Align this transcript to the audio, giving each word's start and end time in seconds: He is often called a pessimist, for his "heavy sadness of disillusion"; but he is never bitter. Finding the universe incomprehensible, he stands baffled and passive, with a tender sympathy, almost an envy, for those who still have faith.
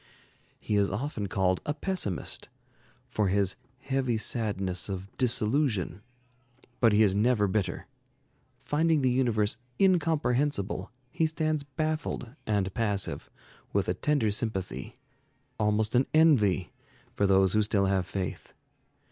He 0.59 0.77
is 0.77 0.89
often 0.89 1.27
called 1.27 1.61
a 1.63 1.75
pessimist, 1.75 2.49
for 3.07 3.27
his 3.27 3.55
"heavy 3.81 4.17
sadness 4.17 4.89
of 4.89 5.15
disillusion"; 5.17 6.01
but 6.79 6.91
he 6.91 7.03
is 7.03 7.13
never 7.13 7.47
bitter. 7.47 7.85
Finding 8.65 9.03
the 9.03 9.11
universe 9.11 9.57
incomprehensible, 9.79 10.89
he 11.11 11.27
stands 11.27 11.61
baffled 11.61 12.33
and 12.47 12.73
passive, 12.73 13.29
with 13.73 13.87
a 13.87 13.93
tender 13.93 14.31
sympathy, 14.31 14.97
almost 15.59 15.93
an 15.93 16.07
envy, 16.15 16.71
for 17.13 17.27
those 17.27 17.53
who 17.53 17.61
still 17.61 17.85
have 17.85 18.07
faith. 18.07 18.55